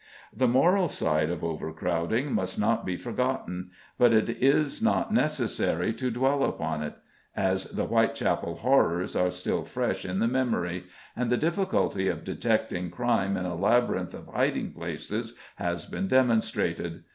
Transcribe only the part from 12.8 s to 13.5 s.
crime in